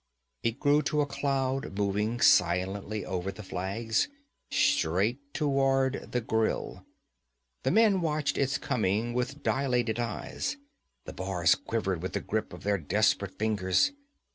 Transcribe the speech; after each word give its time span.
It 0.41 0.59
grew 0.59 0.81
to 0.89 1.01
a 1.01 1.05
cloud 1.05 1.77
moving 1.77 2.21
silently 2.21 3.05
over 3.05 3.31
the 3.31 3.43
flags 3.43 4.07
straight 4.49 5.19
toward 5.31 6.11
the 6.11 6.21
grille. 6.21 6.83
The 7.61 7.69
men 7.69 8.01
watched 8.01 8.35
its 8.35 8.57
coming 8.57 9.13
with 9.13 9.43
dilated 9.43 9.99
eyes; 9.99 10.57
the 11.05 11.13
bars 11.13 11.53
quivered 11.53 12.01
with 12.01 12.13
the 12.13 12.19
grip 12.19 12.51
of 12.51 12.63
their 12.63 12.79
desperate 12.79 13.37
fingers. 13.37 13.91